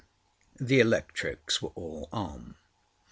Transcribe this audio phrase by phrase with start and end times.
[0.59, 2.55] The electrics were all on.